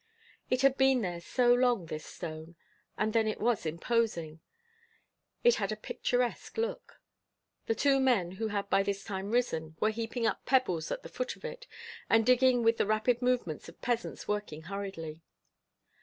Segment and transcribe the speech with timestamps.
[0.49, 2.55] It had been there so long, this stone;
[2.97, 4.39] and then it was imposing
[5.43, 6.99] it had a picturesque look.
[7.67, 11.09] The two men, who had by this time risen, were heaping up pebbles at the
[11.09, 11.67] foot of it,
[12.09, 15.21] and digging with the rapid movements of peasants working hurriedly.